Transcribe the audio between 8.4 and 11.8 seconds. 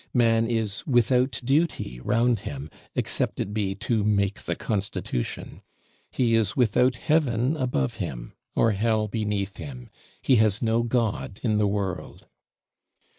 or Hell beneath him; he has no God in the